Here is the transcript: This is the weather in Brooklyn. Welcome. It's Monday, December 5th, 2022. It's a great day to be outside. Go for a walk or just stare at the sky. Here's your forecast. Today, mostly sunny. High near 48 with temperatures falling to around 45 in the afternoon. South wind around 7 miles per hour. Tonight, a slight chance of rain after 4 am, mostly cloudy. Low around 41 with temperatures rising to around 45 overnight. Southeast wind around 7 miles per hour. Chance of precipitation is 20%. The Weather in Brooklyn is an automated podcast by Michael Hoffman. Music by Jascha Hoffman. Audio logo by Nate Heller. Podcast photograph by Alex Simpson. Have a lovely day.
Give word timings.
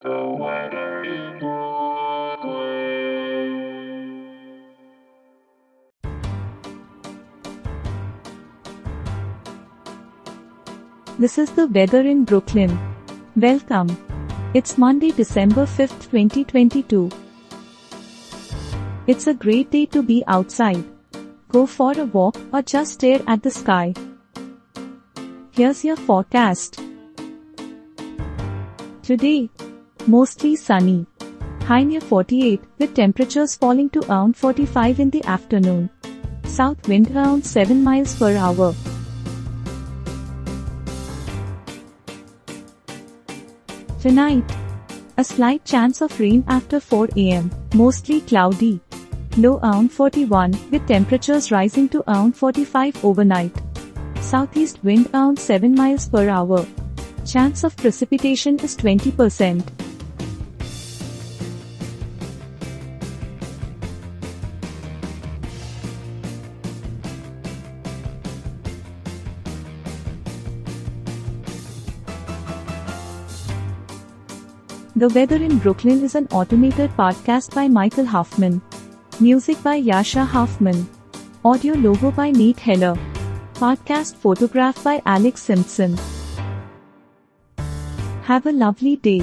This 0.00 0.10
is 11.36 11.50
the 11.50 11.66
weather 11.66 12.02
in 12.02 12.24
Brooklyn. 12.24 12.78
Welcome. 13.34 13.88
It's 14.54 14.78
Monday, 14.78 15.10
December 15.10 15.66
5th, 15.66 16.10
2022. 16.12 17.10
It's 19.08 19.26
a 19.26 19.34
great 19.34 19.72
day 19.72 19.86
to 19.86 20.04
be 20.04 20.22
outside. 20.28 20.84
Go 21.48 21.66
for 21.66 21.98
a 21.98 22.04
walk 22.04 22.36
or 22.52 22.62
just 22.62 22.92
stare 22.92 23.20
at 23.26 23.42
the 23.42 23.50
sky. 23.50 23.94
Here's 25.50 25.84
your 25.84 25.96
forecast. 25.96 26.80
Today, 29.02 29.50
mostly 30.06 30.56
sunny. 30.56 31.06
High 31.62 31.82
near 31.82 32.00
48 32.00 32.60
with 32.78 32.94
temperatures 32.94 33.54
falling 33.54 33.90
to 33.90 34.00
around 34.08 34.36
45 34.36 35.00
in 35.00 35.10
the 35.10 35.24
afternoon. 35.24 35.90
South 36.44 36.88
wind 36.88 37.10
around 37.14 37.44
7 37.44 37.82
miles 37.84 38.14
per 38.18 38.36
hour. 38.36 38.74
Tonight, 44.00 44.44
a 45.18 45.24
slight 45.24 45.64
chance 45.64 46.00
of 46.00 46.18
rain 46.20 46.44
after 46.46 46.80
4 46.80 47.08
am, 47.16 47.50
mostly 47.74 48.20
cloudy. 48.20 48.80
Low 49.36 49.58
around 49.58 49.92
41 49.92 50.52
with 50.70 50.86
temperatures 50.86 51.50
rising 51.50 51.88
to 51.90 52.02
around 52.08 52.36
45 52.36 53.04
overnight. 53.04 53.52
Southeast 54.20 54.82
wind 54.82 55.08
around 55.12 55.38
7 55.38 55.74
miles 55.74 56.08
per 56.08 56.28
hour. 56.28 56.64
Chance 57.26 57.64
of 57.64 57.76
precipitation 57.76 58.58
is 58.60 58.76
20%. 58.76 59.87
The 74.98 75.08
Weather 75.10 75.36
in 75.36 75.58
Brooklyn 75.58 76.02
is 76.02 76.16
an 76.16 76.26
automated 76.32 76.90
podcast 76.96 77.54
by 77.54 77.68
Michael 77.68 78.04
Hoffman. 78.04 78.60
Music 79.20 79.62
by 79.62 79.80
Jascha 79.80 80.26
Hoffman. 80.26 80.88
Audio 81.44 81.74
logo 81.74 82.10
by 82.10 82.32
Nate 82.32 82.58
Heller. 82.58 82.96
Podcast 83.54 84.16
photograph 84.16 84.82
by 84.82 85.00
Alex 85.06 85.40
Simpson. 85.40 85.96
Have 88.24 88.46
a 88.46 88.50
lovely 88.50 88.96
day. 88.96 89.22